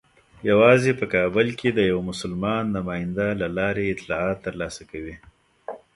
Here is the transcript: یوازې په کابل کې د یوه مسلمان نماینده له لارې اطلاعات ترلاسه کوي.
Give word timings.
یوازې 0.49 0.91
په 0.99 1.05
کابل 1.15 1.47
کې 1.59 1.69
د 1.73 1.79
یوه 1.91 2.03
مسلمان 2.09 2.63
نماینده 2.77 3.27
له 3.41 3.47
لارې 3.57 3.83
اطلاعات 3.93 4.37
ترلاسه 4.47 4.83
کوي. 4.91 5.15